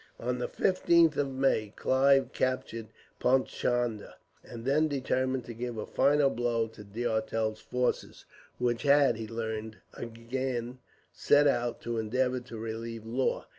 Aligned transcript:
On 0.19 0.39
the 0.39 0.47
15th 0.47 1.15
of 1.17 1.29
May 1.31 1.73
Clive 1.75 2.33
captured 2.33 2.87
Paichandah, 3.19 4.15
and 4.43 4.65
then 4.65 4.87
determined 4.87 5.45
to 5.45 5.53
give 5.53 5.77
a 5.77 5.85
final 5.85 6.31
blow 6.31 6.65
to 6.69 6.83
D'Auteuil's 6.83 7.59
force; 7.59 8.25
which 8.57 8.81
had, 8.81 9.17
he 9.17 9.27
learned, 9.27 9.77
again 9.93 10.79
set 11.13 11.45
out 11.45 11.81
to 11.81 11.99
endeavour 11.99 12.39
to 12.39 12.57
relieve 12.57 13.05
Law. 13.05 13.45